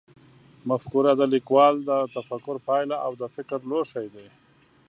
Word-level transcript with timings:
مفکوره 0.69 1.11
د 1.17 1.21
لیکوال 1.33 1.75
د 1.89 1.91
تفکر 2.15 2.55
پایله 2.67 2.97
او 3.05 3.11
د 3.21 3.23
فکر 3.35 3.59
لوښی 3.71 4.07
دی. 4.15 4.27